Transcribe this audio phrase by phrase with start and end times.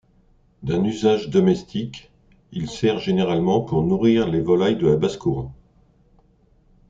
[0.63, 2.09] D'un usage domestique,
[2.53, 5.51] il sert généralement pour nourrir les volailles de la basse-cour.